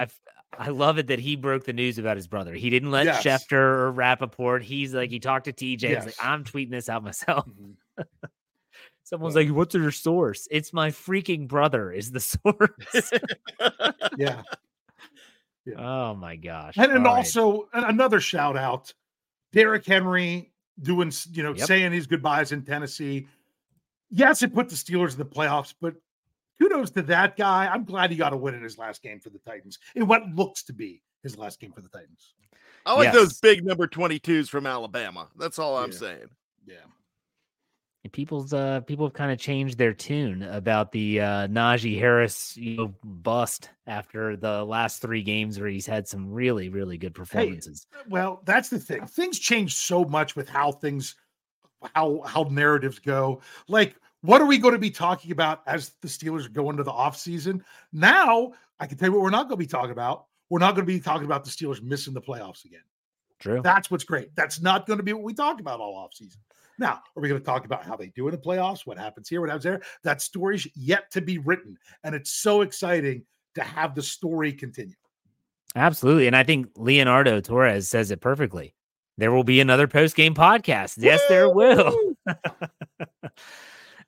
[0.59, 2.53] I love it that he broke the news about his brother.
[2.53, 3.23] He didn't let Yes.
[3.23, 4.61] Schefter or Rappaport.
[4.63, 5.95] He's like, he talked to TJ.
[5.95, 7.45] He's like, I'm tweeting this out myself.
[7.47, 7.75] Mhm.
[9.03, 10.47] Someone's like, what's your source?
[10.49, 13.11] It's my freaking brother is the source.
[14.17, 14.41] Yeah.
[15.77, 16.75] oh my gosh.
[16.77, 17.17] And, and All right.
[17.19, 18.93] also an- another shout out,
[19.51, 21.67] Derrick Henry doing, you know, Yep.
[21.67, 23.27] saying his goodbyes in Tennessee.
[24.11, 25.95] Yes, it put the Steelers in the playoffs, but
[26.59, 27.67] kudos to that guy.
[27.67, 29.79] I'm glad he got a win in his last game for the Titans.
[29.95, 32.33] In what looks to be his last game for the Titans.
[32.85, 33.15] I like Yes.
[33.15, 35.27] those big number 22s from Alabama.
[35.37, 35.97] That's all I'm Yeah.
[35.97, 36.29] saying.
[36.67, 36.75] Yeah.
[38.03, 42.55] And people's uh people have kind of changed their tune about the uh Najee Harris
[42.55, 47.15] you know bust after the last three games where he's had some really really good
[47.15, 47.87] performances.
[48.07, 49.07] Well, that's the thing.
[49.07, 51.15] Things change so much with how things
[51.95, 53.41] how how narratives go.
[53.67, 56.91] Like, what are we going to be talking about as the Steelers go into the
[56.91, 57.61] offseason?
[57.93, 60.25] Now, I can tell you what we're not going to be talking about.
[60.49, 62.81] We're not going to be talking about the Steelers missing the playoffs again.
[63.39, 63.61] True.
[63.63, 64.35] That's what's great.
[64.35, 66.37] That's not going to be what we talk about all offseason.
[66.77, 68.85] Now, are we going to talk about how they do in the playoffs?
[68.85, 69.41] What happens here?
[69.41, 69.81] What happens there?
[70.03, 71.77] That story's yet to be written.
[72.03, 73.23] And it's so exciting
[73.55, 74.95] to have the story continue.
[75.75, 76.27] Absolutely.
[76.27, 78.75] And I think Leonardo Torres says it perfectly.
[79.17, 80.95] There will be another post game podcast.
[80.97, 81.97] Yes, there will.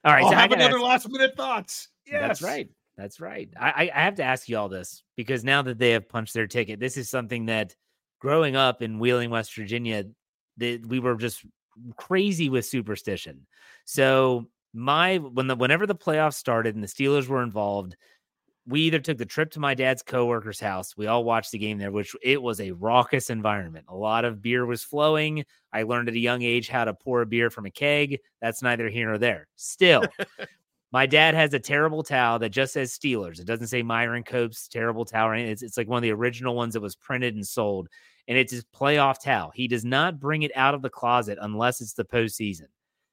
[0.04, 0.24] All right.
[0.24, 1.88] I'll so I have another ask- last minute thoughts.
[2.06, 2.20] Yes.
[2.20, 2.68] That's right.
[2.96, 3.48] That's right.
[3.58, 6.34] I, I I have to ask you all this because now that they have punched
[6.34, 7.76] their ticket, this is something that
[8.20, 10.04] growing up in Wheeling, West Virginia,
[10.56, 11.44] that we were just
[11.96, 13.46] crazy with superstition.
[13.84, 17.96] So my when the whenever the playoffs started and the Steelers were involved,
[18.68, 20.96] we either took the trip to my dad's coworker's house.
[20.96, 23.86] We all watched the game there, which it was a raucous environment.
[23.88, 25.44] A lot of beer was flowing.
[25.72, 28.20] I learned at a young age how to pour a beer from a keg.
[28.42, 29.48] That's neither here nor there.
[29.56, 30.04] Still,
[30.90, 33.40] My dad has a terrible towel that just says Steelers.
[33.40, 35.32] It doesn't say Myron Cope's terrible towel.
[35.32, 37.88] It's, it's like one of the original ones that was printed and sold.
[38.26, 39.52] And it's his playoff towel.
[39.54, 42.68] He does not bring it out of the closet unless it's the postseason.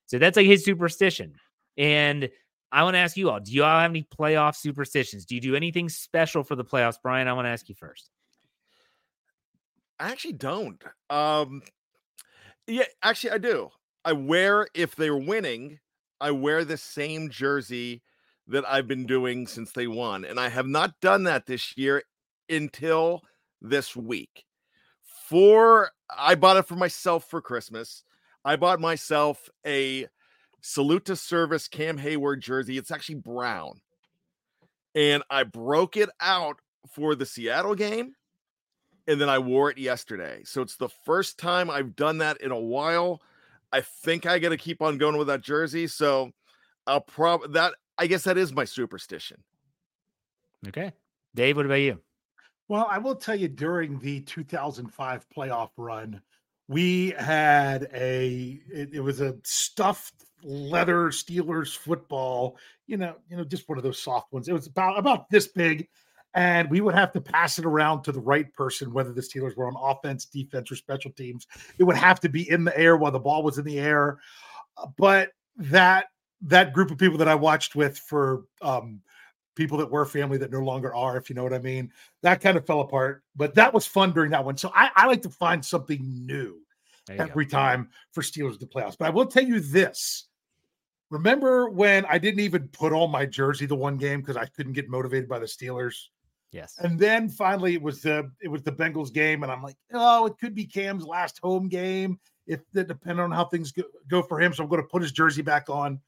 [0.06, 1.34] So that's like his superstition.
[1.78, 2.30] And
[2.76, 5.26] I want to ask you all do you all have any playoff superstitions?
[5.26, 7.02] Do you do anything special for the playoffs?
[7.02, 8.10] Bryan, I want to ask you first.
[9.98, 10.84] I actually don't.
[11.10, 11.62] Um,
[12.68, 13.70] yeah, actually, I do.
[14.04, 15.80] I wear if they're winning,
[16.20, 18.04] I wear the same jersey
[18.48, 20.26] that I've been doing since they won.
[20.26, 22.04] And I have not done that this year
[22.50, 23.24] until
[23.62, 24.44] this week.
[25.30, 28.04] For I bought it for myself for Christmas.
[28.44, 30.08] I bought myself a
[30.65, 32.78] salute to service Cam Heyward jersey.
[32.78, 33.82] It's actually brown.
[34.95, 36.58] And I broke it out
[36.91, 38.15] for the Seattle game.
[39.08, 40.41] And then I wore it yesterday.
[40.43, 43.21] So it's the first time I've done that in a while.
[43.71, 45.86] I think I got to keep on going with that jersey.
[45.86, 46.32] So
[46.88, 49.43] I'll probably that I guess that is my superstition.
[50.67, 50.91] Okay.
[51.36, 51.99] Dave, what about you?
[52.67, 56.21] Well, I will tell you during the 2005 playoff run,
[56.67, 63.43] we had a it, it, was a stuffed leather Steelers football, you know, you know,
[63.43, 64.47] just one of those soft ones.
[64.47, 65.88] It was about about this big,
[66.36, 69.58] and we would have to pass it around to the right person, whether the Steelers
[69.58, 71.47] were on offense, defense, or special teams.
[71.79, 74.19] It would have to be in the air while the ball was in the air.
[74.77, 76.08] Uh, but that
[76.41, 79.01] that group of people that I watched with for um,
[79.55, 82.41] people that were family that no longer are, if you know what I mean, that
[82.41, 83.23] kind of fell apart.
[83.36, 84.58] But that was fun during that one.
[84.58, 86.60] So I, I like to find something new
[87.10, 87.58] every go.
[87.58, 88.97] time for Steelers the playoffs.
[88.97, 90.25] But I will tell you this.
[91.10, 94.74] Remember when I didn't even put on my jersey the one game because I couldn't
[94.74, 95.96] get motivated by the Steelers?
[96.52, 96.76] Yes.
[96.80, 100.26] And then finally it was the it was the Bengals game, and I'm like, oh,
[100.26, 104.22] it could be Cam's last home game if that depending on how things go, go
[104.22, 104.54] for him.
[104.54, 106.00] So I'm going to put his jersey back on.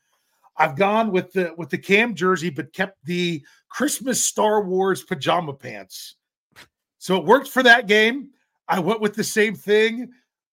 [0.57, 5.53] I've gone with the with the Cam jersey, but kept the Christmas Star Wars pajama
[5.53, 6.15] pants.
[6.97, 8.29] So it worked for that game.
[8.67, 10.11] I went with the same thing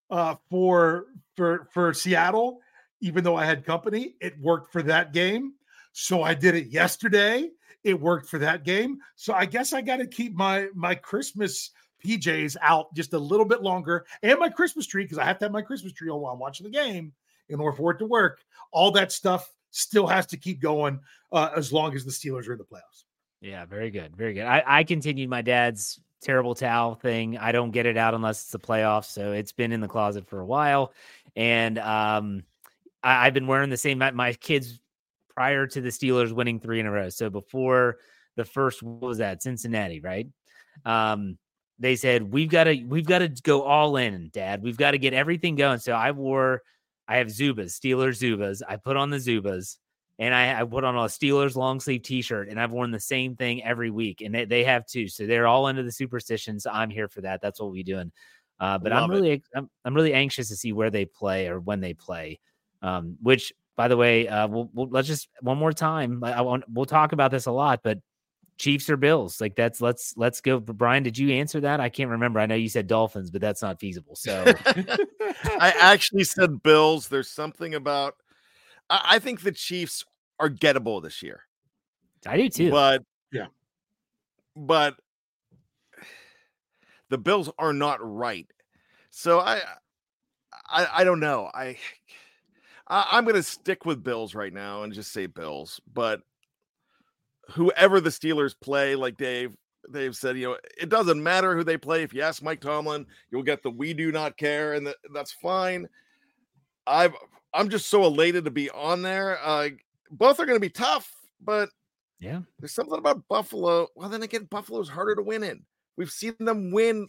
[0.09, 1.05] uh, for
[1.35, 2.59] for for Seattle,
[3.05, 4.15] even though I had company.
[4.19, 5.53] It worked for that game.
[5.93, 7.49] So I did it yesterday
[7.85, 8.97] it worked for that game.
[9.15, 11.69] So I guess I got to keep my my Christmas
[12.03, 15.45] PJs out just a little bit longer and my Christmas tree because I have to
[15.45, 17.13] have my Christmas tree on while I'm watching the game
[17.47, 18.39] in order for it to work.
[18.71, 20.99] All that stuff still has to keep going
[21.31, 23.03] uh, as long as the Steelers are in the playoffs.
[23.39, 24.15] Yeah, very good.
[24.15, 24.45] Very good.
[24.45, 27.37] I, I continued my dad's terrible towel thing.
[27.37, 29.11] I don't get it out unless it's the playoffs.
[29.11, 30.91] So it's been in the closet for a while.
[31.35, 32.43] And um,
[33.05, 33.99] I, have been wearing the same.
[33.99, 34.79] My, my kids
[35.29, 37.09] prior to the Steelers winning three in a row.
[37.09, 37.97] So before
[38.35, 40.27] the first what was that Cincinnati, right?
[40.85, 41.37] Um,
[41.77, 44.63] they said we've got to we've got to go all in, Dad.
[44.63, 45.79] We've got to get everything going.
[45.79, 46.61] So I wore
[47.07, 48.61] I have Zubaz, Steelers Zubaz.
[48.67, 49.77] I put on the Zubaz
[50.17, 53.35] and I, I put on a Steelers long sleeve T-shirt, and I've worn the same
[53.35, 55.09] thing every week, and they, they have too.
[55.09, 56.65] So they're all into the superstitions.
[56.65, 57.41] I'm here for that.
[57.41, 58.11] That's what we're doing.
[58.57, 61.59] Uh, but Love I'm really I'm, I'm really anxious to see where they play or
[61.59, 62.39] when they play.
[62.85, 66.23] Um, which by the way, uh, we'll, we'll, let's just one more time.
[66.23, 67.97] I, I want we'll talk about this a lot, but
[68.57, 69.41] Chiefs or Bills?
[69.41, 70.59] Like that's let's let's go.
[70.59, 71.79] Bryan, did you answer that?
[71.79, 72.39] I can't remember.
[72.39, 74.15] I know you said Dolphins, but that's not feasible.
[74.15, 74.43] So
[75.59, 77.07] I actually said Bills.
[77.07, 78.15] There's something about
[78.89, 80.05] I, I think the Chiefs
[80.39, 81.41] are gettable this year.
[82.25, 82.69] I do too.
[82.71, 83.47] But yeah,
[84.55, 84.95] but
[87.09, 88.47] the Bills are not right.
[89.09, 89.61] So I
[90.69, 91.49] I I don't know.
[91.53, 91.77] I
[92.87, 95.81] I, am going to stick with Bills right now and just say Bills.
[95.91, 96.21] But
[97.49, 99.55] whoever the Steelers play, like Dave,
[99.91, 102.03] Dave said, you know, it doesn't matter who they play.
[102.03, 105.31] If you ask Mike Tomlin, you'll get the "we do not care," and the, that's
[105.31, 105.87] fine.
[106.87, 107.15] I've
[107.53, 109.39] I'm just so elated to be on there.
[109.43, 109.69] Uh,
[110.11, 111.69] both are going to be tough, but
[112.19, 113.87] yeah, there's something about Buffalo.
[113.95, 115.63] Well, then again, Buffalo's harder to win in.
[115.97, 117.07] We've seen them win.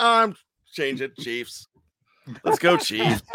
[0.00, 0.34] Um,
[0.72, 1.68] change it, Chiefs.
[2.42, 3.22] Let's go, Chiefs.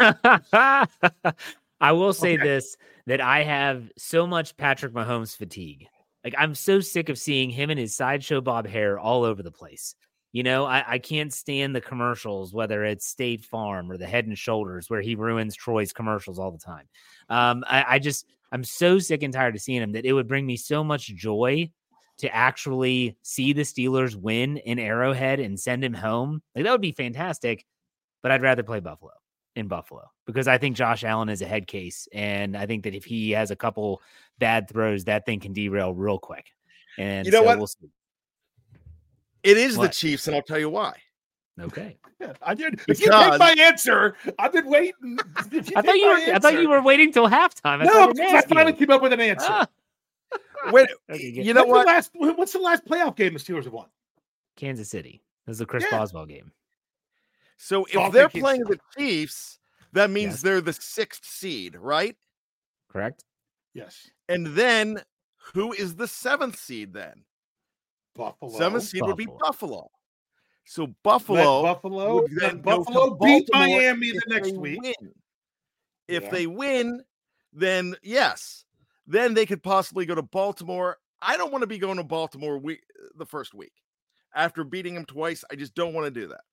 [1.80, 2.44] I will say okay.
[2.44, 5.86] this that I have so much Patrick Mahomes fatigue.
[6.22, 9.50] Like I'm so sick of seeing him and his sideshow bob hair all over the
[9.50, 9.94] place.
[10.32, 14.26] You know, I, I can't stand the commercials, whether it's State Farm or the Head
[14.26, 16.86] and Shoulders, where he ruins Troy's commercials all the time.
[17.28, 20.28] Um, I, I just I'm so sick and tired of seeing him that it would
[20.28, 21.70] bring me so much joy
[22.18, 26.42] to actually see the Steelers win in Arrowhead and send him home.
[26.54, 27.64] Like that would be fantastic.
[28.22, 29.12] But I'd rather play Buffalo
[29.56, 32.08] in Buffalo because I think Josh Allen is a head case.
[32.12, 34.02] And I think that if he has a couple
[34.38, 36.46] bad throws, that thing can derail real quick.
[36.98, 37.58] And you know so what?
[37.58, 37.68] We'll
[39.42, 39.88] it is what?
[39.88, 40.94] the Chiefs, and I'll tell you why.
[41.58, 41.98] Okay.
[42.20, 42.72] Yeah, I did.
[42.72, 43.00] Because...
[43.00, 45.18] If you take my answer, I've been waiting.
[45.36, 45.42] I
[45.82, 46.16] thought you were.
[46.16, 47.80] Answer, I thought you were waiting till halftime.
[47.80, 49.46] I no, I finally came up with an answer.
[49.48, 49.66] Ah.
[50.72, 51.86] Wait, Okay, you know What's what?
[51.86, 53.86] The last, what's the last playoff game the Steelers have won?
[54.56, 55.22] Kansas City.
[55.46, 55.98] This is the Chris Yeah.
[55.98, 56.52] Boswell game.
[57.62, 59.58] So if Dolphins they're keeps- playing the Chiefs,
[59.92, 60.42] that means Yes.
[60.42, 62.16] they're the sixth seed, right?
[62.88, 63.24] Correct?
[63.74, 65.04] Yes, And then
[65.54, 67.24] who is the seventh seed then?
[68.14, 68.56] Buffalo.
[68.56, 69.40] Seventh seed would be Buffalo.
[69.46, 69.90] Buffalo.
[70.64, 72.14] So Let Buffalo, Buffalo.
[72.22, 74.80] would let then Buffalo beat Miami the next week.
[74.80, 75.14] Win.
[76.08, 76.30] If Yeah.
[76.30, 77.04] they win,
[77.52, 78.64] then yes,
[79.06, 80.98] then they could possibly go to Baltimore.
[81.20, 82.82] I don't want to be going to Baltimore week
[83.16, 83.72] the first week
[84.34, 85.44] after beating them twice.
[85.50, 86.44] I just don't want to do that.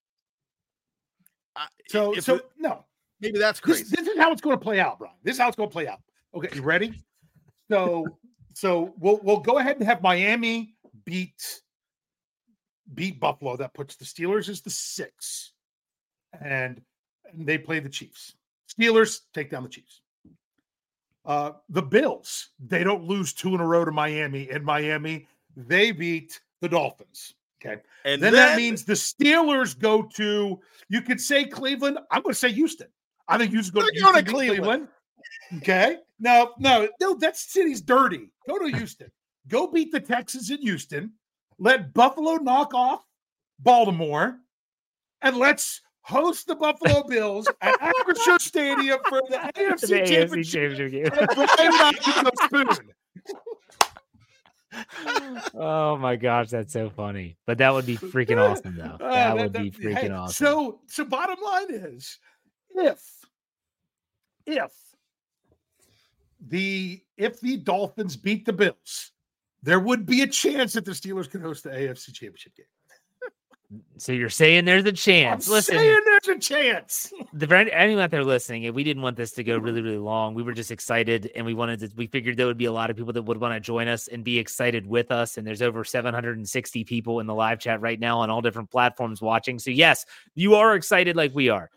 [1.57, 2.85] I, So, so it- no,
[3.19, 3.95] maybe that's this, crazy.
[3.95, 5.15] this is how it's going to play out, Bryan.
[5.23, 5.99] This is how it's going to play out.
[6.35, 6.93] Okay, you ready?
[7.69, 8.05] So,
[8.53, 11.61] so we'll we'll go ahead and have Miami beat
[12.93, 13.55] beat Buffalo.
[13.57, 15.53] That puts the Steelers as the six,
[16.39, 16.81] and,
[17.33, 18.35] and they play the Chiefs.
[18.71, 20.01] Steelers take down the Chiefs.
[21.25, 24.49] Uh, the Bills they don't lose two in a row to Miami.
[24.49, 27.33] In Miami, they beat the Dolphins.
[27.59, 30.59] Okay, and then, that means the Steelers go to.
[30.89, 31.97] You could say Cleveland.
[32.11, 32.87] I'm going to say Houston.
[33.27, 34.87] I think Houston go to Houston, to beat Cleveland.
[35.57, 35.97] Okay.
[36.19, 37.15] No, no, no.
[37.15, 38.29] That city's dirty.
[38.47, 39.11] Go to Houston.
[39.47, 41.13] Go beat the Texans in Houston.
[41.59, 43.03] Let Buffalo knock off
[43.59, 44.37] Baltimore,
[45.21, 50.53] and let's host the Buffalo Bills at Acrisure Stadium for the AFC The AFC Championship.
[50.53, 51.05] championship game.
[51.05, 52.93] And Bryan knocks the spoon.
[55.55, 57.37] oh my gosh, that's so funny.
[57.45, 58.97] But that would be freaking awesome, though.
[59.05, 60.45] Uh, That would be that- freaking hey, awesome.
[60.45, 62.19] So, so bottom line is,
[62.75, 63.01] if
[64.45, 64.71] if
[66.47, 69.11] the if the Dolphins beat the Bills,
[69.63, 72.65] there would be a chance that the Steelers could host the AFC Championship game.
[73.97, 75.49] So you're saying there's a I'm chance.
[75.49, 77.11] Listen, saying there's a chance.
[77.33, 80.33] the anyone out there listening, if we didn't want this to go really, really long,
[80.33, 81.89] we were just excited and we wanted to.
[81.97, 84.07] We figured there would be a lot of people that would want to join us
[84.07, 85.37] and be excited with us.
[85.37, 89.21] And there's over 760 people in the live chat right now on all different platforms
[89.21, 89.59] watching.
[89.59, 91.69] So yes, you are excited like we are.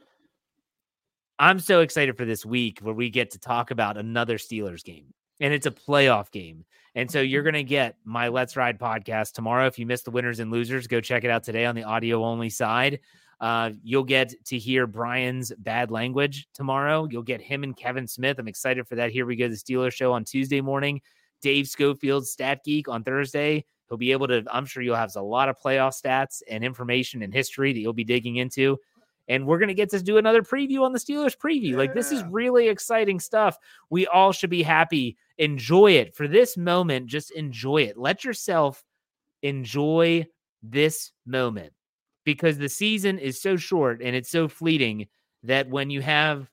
[1.40, 5.06] I'm so excited for this week where we get to talk about another Steelers game,
[5.40, 6.64] and it's a playoff game.
[6.94, 9.66] And so you're going to get my Let's Ride podcast tomorrow.
[9.66, 12.24] If you missed the winners and losers, go check it out today on the audio
[12.24, 13.00] only side.
[13.40, 17.08] Uh, you'll get to hear Bryan's bad language tomorrow.
[17.10, 18.38] You'll get him and Kevin Smith.
[18.38, 19.12] I'm excited for that.
[19.12, 21.00] Here we go, the Steelers show on Tuesday morning.
[21.40, 23.64] Dave Schofield, Stat Geek on Thursday.
[23.88, 27.22] He'll be able to, I'm sure you'll have a lot of playoff stats and information
[27.22, 28.78] and history that you'll be digging into.
[29.30, 31.76] And we're going to get to do another preview on the Steelers preview.
[31.76, 33.56] Like, this is really exciting stuff.
[33.88, 35.16] We all should be happy.
[35.38, 37.06] Enjoy it for this moment.
[37.06, 37.96] Just enjoy it.
[37.96, 38.82] Let yourself
[39.42, 40.26] enjoy
[40.64, 41.72] this moment
[42.24, 45.06] because the season is so short and it's so fleeting
[45.44, 46.50] that when you have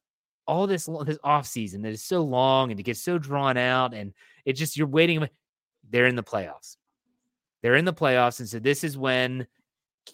[0.48, 3.94] all this this off season that is so long and it gets so drawn out
[3.94, 4.14] and
[4.46, 5.28] it just you're waiting
[5.90, 6.78] they're in the playoffs
[7.62, 9.46] they're in the playoffs and so this is when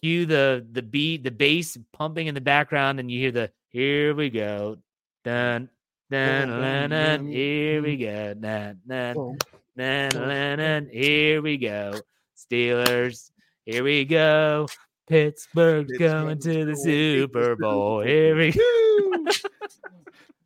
[0.01, 4.13] cue the the beat the bass pumping in the background and you hear the here
[4.15, 4.77] we go
[5.23, 5.69] dun
[6.10, 9.38] dun dun, dun, here we go dun, dun,
[9.77, 11.93] dun, dun, dun, here we go.
[12.38, 13.32] Steelers
[13.65, 14.67] here we go.
[15.08, 19.25] Pittsburgh's going to the super bowl here we go.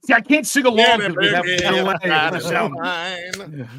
[0.05, 2.75] See, I can't sing along because we have Yeah, LA yeah, the yeah, sound.
[2.81, 3.69] fine.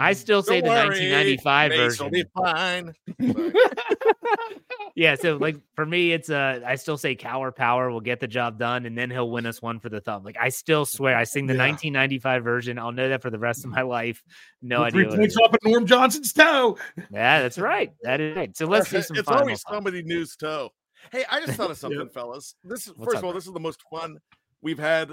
[0.00, 2.10] I still say Don't the worry, 1995 Mace will version.
[2.10, 2.92] be fine.
[4.94, 8.26] yeah, so like for me, it's uh I still say Cowher Power will get the
[8.26, 10.24] job done, and then he'll win us one for the thumb.
[10.24, 11.68] Like I still swear, I sing the Yeah.
[11.68, 12.78] 1995 version.
[12.78, 14.22] I'll know that for the rest of my life.
[14.62, 15.10] No Three idea.
[15.10, 16.78] What it points off of Norm Johnson's toe.
[17.10, 17.92] Yeah, that's right.
[18.02, 18.56] That is right.
[18.56, 19.74] So let's do some it's always thoughts.
[19.76, 20.70] somebody news toe.
[21.12, 22.54] Hey, I just thought of something, fellas.
[22.64, 23.38] This is What's first up, of all, bro?
[23.38, 24.18] this is the most fun
[24.62, 25.12] we've had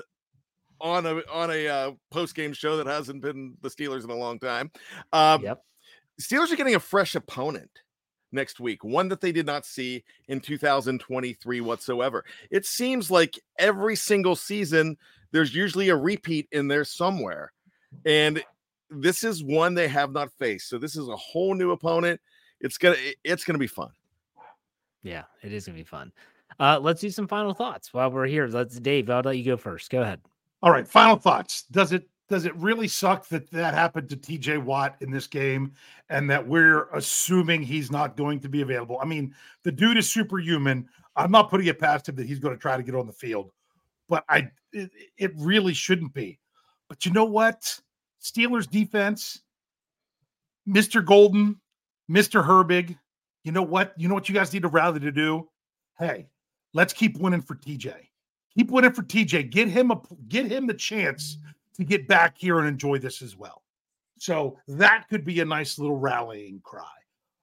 [0.81, 4.15] on a on a uh, post game show that hasn't been the Steelers in a
[4.15, 4.71] long time.
[5.13, 5.63] Um, Yep.
[6.21, 7.69] Steelers are getting a fresh opponent
[8.31, 12.25] next week, one that they did not see in 2023 whatsoever.
[12.49, 14.97] It seems like every single season
[15.31, 17.51] there's usually a repeat in there somewhere,
[18.05, 18.43] and
[18.89, 20.69] this is one they have not faced.
[20.69, 22.19] So this is a whole new opponent.
[22.61, 23.89] It's gonna it's gonna be fun.
[25.03, 26.11] Yeah, it is gonna be fun.
[26.59, 28.47] Uh, let's do some final thoughts while we're here.
[28.47, 29.09] Let's Dave.
[29.09, 29.91] I'll let you go first.
[29.91, 30.21] Go ahead.
[30.61, 31.63] All right, final thoughts.
[31.71, 35.71] Does it does it really suck that that happened to TJ Watt in this game
[36.09, 38.99] and that we're assuming he's not going to be available?
[39.01, 39.33] I mean,
[39.63, 40.89] the dude is superhuman.
[41.15, 43.13] I'm not putting it past him that he's going to try to get on the
[43.13, 43.51] field,
[44.09, 46.39] but I it, it really shouldn't be.
[46.89, 47.79] But you know what?
[48.21, 49.41] Steelers defense,
[50.67, 51.05] Mr.
[51.05, 51.59] Golden,
[52.09, 52.45] Mr.
[52.45, 52.97] Herbig,
[53.43, 53.93] you know what?
[53.97, 55.47] You know what you guys need to rally to do?
[55.97, 56.27] Hey,
[56.73, 57.93] let's keep winning for TJ.
[58.57, 59.51] Keep winning for TJ.
[59.51, 61.37] Get him a get him the chance
[61.75, 63.61] to get back here and enjoy this as well.
[64.17, 66.83] So that could be a nice little rallying cry.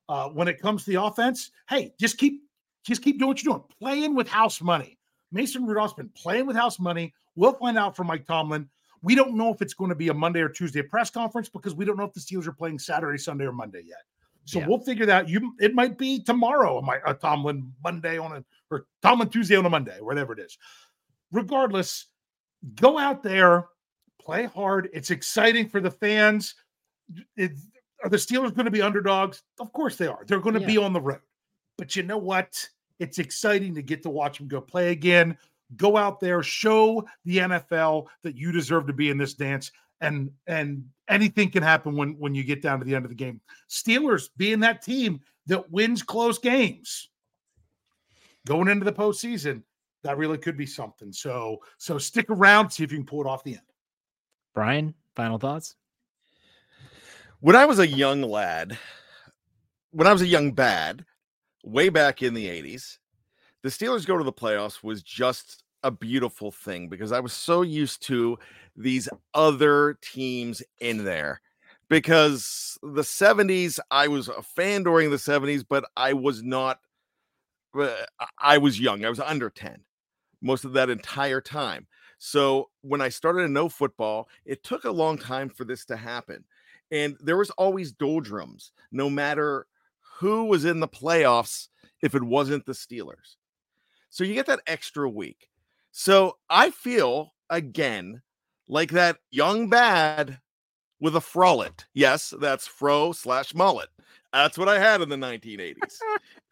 [0.09, 2.43] Uh, when it comes to the offense, hey, just keep
[2.83, 4.99] just keep doing what you're doing, playing with house money.
[5.31, 7.15] Mason Rudolph's been playing with house money.
[7.37, 8.69] We'll find out from Mike Tomlin.
[9.03, 11.77] We don't know if it's going to be a Monday or Tuesday press conference because
[11.77, 14.03] we don't know if the Steelers are playing Saturday, Sunday, or Monday yet.
[14.47, 14.67] So Yeah.
[14.67, 15.29] we'll figure that.
[15.29, 19.71] You, it might be tomorrow, a Tomlin Monday on a or Tomlin Tuesday on a
[19.71, 20.59] Monday, whatever it is.
[21.33, 22.07] Regardless,
[22.77, 23.67] go out there,
[24.21, 24.89] play hard.
[24.93, 26.55] It's exciting for the fans.
[27.37, 27.53] It,
[28.03, 29.43] are the Steelers going to be underdogs?
[29.61, 30.25] Of course they are.
[30.27, 31.21] They're going to be on the road.
[31.79, 32.67] But you know what?
[32.99, 35.37] It's exciting to get to watch them go play again.
[35.77, 39.73] Go out there, show the NFL that you deserve to be in this dance.
[40.01, 43.17] And and anything can happen when when you get down to the end of the
[43.17, 43.41] game.
[43.71, 47.09] Steelers being that team that wins close games
[48.47, 49.63] going into the postseason,
[50.05, 51.13] that really could be something.
[51.13, 53.61] So so stick around, see if you can pull it off the end.
[54.55, 55.75] Bryan, final thoughts?
[57.41, 58.79] When I was a young lad,
[59.91, 61.05] when I was a young bad,
[61.65, 62.99] way back in the 80s,
[63.63, 67.63] the Steelers go to the playoffs was just a beautiful thing because I was so
[67.63, 68.39] used to
[68.77, 71.41] these other teams in there.
[71.91, 76.81] Because the 70s, I was a fan during the 70s, but I was not,
[77.79, 77.91] uh,
[78.39, 79.05] I was young.
[79.05, 79.85] I was under 10
[80.45, 81.87] most of that entire time.
[82.19, 85.97] So when I started to know football, it took a long time for this to
[85.97, 86.45] happen.
[86.93, 89.67] And there was always doldrums, no matter
[90.19, 91.69] who was in the playoffs,
[92.03, 93.37] if it wasn't the Steelers.
[94.11, 95.49] So you get that extra week.
[95.91, 98.23] So I feel again
[98.69, 100.39] like that young bad
[101.01, 101.87] with a frollet.
[101.95, 103.89] Yes, that's fro slash mullet.
[104.33, 105.99] That's what I had in the 1980s.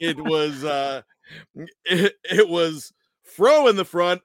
[0.00, 1.02] it was uh
[1.84, 2.92] it, it was
[3.36, 4.22] fro in the front,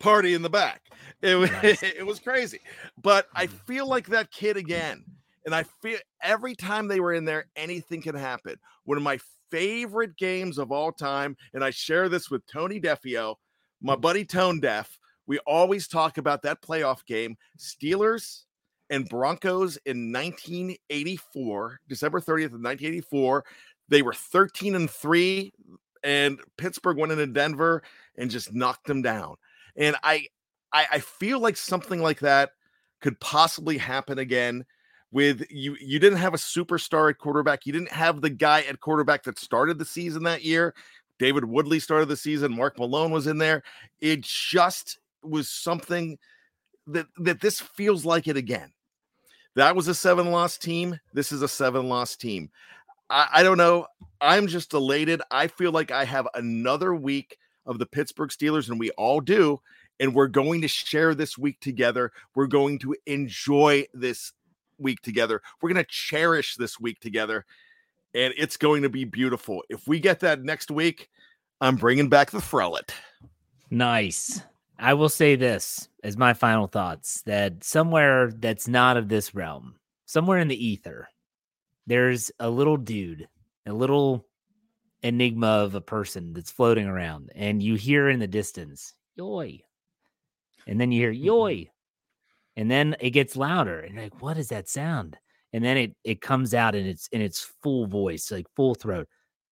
[0.00, 0.82] party in the back.
[1.22, 2.60] It was it was crazy.
[3.00, 3.56] But I mm-hmm.
[3.66, 5.04] feel like that kid again.
[5.46, 8.56] And I feel every time they were in there, anything can happen.
[8.84, 9.18] One of my
[9.50, 13.36] favorite games of all time, and I share this with Tony Defio,
[13.82, 14.00] my mm-hmm.
[14.00, 14.98] buddy Tone Def.
[15.26, 18.42] We always talk about that playoff game, Steelers
[18.90, 23.44] and Broncos in 1984, December 30th of 1984.
[23.88, 25.52] They were 13 and 3,
[26.04, 27.82] and Pittsburgh went into Denver
[28.16, 29.36] and just knocked them down.
[29.76, 30.26] And I
[30.72, 32.50] I, I feel like something like that
[33.00, 34.64] could possibly happen again
[35.10, 37.66] with you you didn't have a superstar at quarterback.
[37.66, 40.74] You didn't have the guy at quarterback that started the season that year.
[41.18, 42.54] David woodley started the season.
[42.54, 43.62] Mark malone was in there.
[44.00, 46.18] It just was something
[46.86, 48.72] that that this feels like it again.
[49.56, 50.98] That was a seven loss team.
[51.12, 52.50] This is a seven loss team
[53.14, 53.86] I, I don't know
[54.20, 58.78] i'm just elated i feel like i have another week of the pittsburgh steelers and
[58.78, 59.60] we all do
[60.00, 64.32] and we're going to share this week together we're going to enjoy this
[64.78, 65.42] week together.
[65.60, 67.44] We're going to cherish this week together,
[68.14, 69.62] and it's going to be beautiful.
[69.68, 71.08] If we get that next week,
[71.60, 72.90] I'm bringing back the frellet.
[73.70, 74.42] Nice.
[74.78, 79.76] I will say this as my final thoughts that somewhere that's not of this realm,
[80.04, 81.08] somewhere in the ether,
[81.86, 83.28] there's a little dude,
[83.66, 84.26] a little
[85.02, 89.60] enigma of a person that's floating around, and you hear in the distance, yoy.
[90.66, 91.24] And then you hear mm-hmm.
[91.24, 91.70] yoy.
[92.56, 93.80] And then it gets louder.
[93.80, 95.18] And you're like, what is that sound?
[95.52, 99.08] And then it it comes out in its in its full voice, like full throat.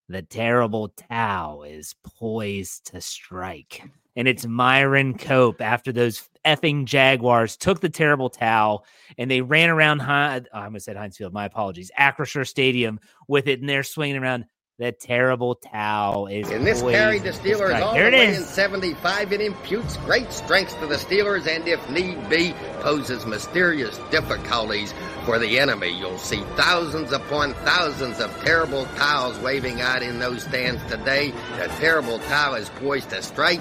[0.09, 3.83] The terrible Towel is poised to strike.
[4.17, 8.85] And it's Myron Cope after those effing Jaguars took the terrible towel
[9.19, 13.01] and they ran around, Hi- oh, I almost said Heinz Field, my apologies, Acrisure Stadium
[13.29, 14.47] with it, and they're swinging around.
[14.79, 19.33] The terrible towel is In this carried the Steelers all There the way in 75.
[19.33, 24.93] It imputes great strength to the Steelers and, if need be, poses mysterious difficulties
[25.25, 25.97] for the enemy.
[25.97, 31.33] You'll see thousands upon thousands of terrible towels waving out in those stands today.
[31.59, 33.61] The terrible towel is poised to strike.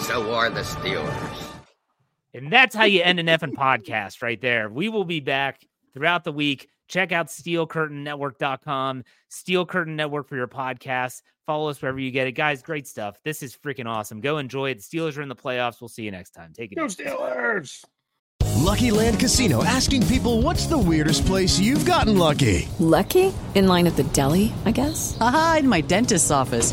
[0.00, 1.29] So are the Steelers.
[2.34, 4.68] And that's how you end an effing podcast right there.
[4.68, 6.68] We will be back throughout the week.
[6.88, 11.22] Check out steelcurtainnetwork.com, Steel Curtain Network for your podcast.
[11.46, 12.32] Follow us wherever you get it.
[12.32, 13.18] Guys, great stuff.
[13.24, 14.20] This is freaking awesome.
[14.20, 14.74] Go enjoy it.
[14.76, 15.80] The Steelers are in the playoffs.
[15.80, 16.52] We'll see you next time.
[16.52, 17.04] Take it Go easy.
[17.04, 17.84] Steelers!
[18.56, 22.68] Lucky Land Casino asking people what's the weirdest place you've gotten lucky?
[22.78, 23.32] Lucky?
[23.54, 25.16] In line at the deli, I guess?
[25.20, 26.72] Aha, in my dentist's office.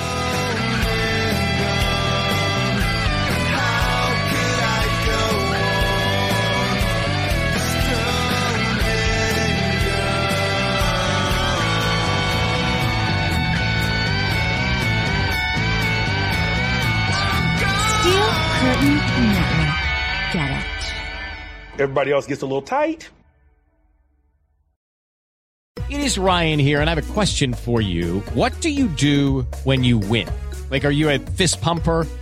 [21.73, 23.09] Everybody else gets a little tight.
[25.89, 28.19] It is Ryan here, and I have a question for you.
[28.33, 30.29] What do you do when you win?
[30.69, 32.07] Like, are you a fist pumper?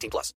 [0.00, 0.34] 18 plus.